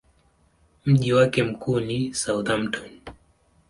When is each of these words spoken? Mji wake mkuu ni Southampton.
Mji 0.85 1.13
wake 1.13 1.43
mkuu 1.43 1.79
ni 1.79 2.13
Southampton. 2.13 2.89